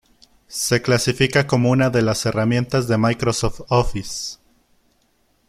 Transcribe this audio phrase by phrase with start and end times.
[0.47, 4.39] Se clasifica como una de las Herramientas de Microsoft Office.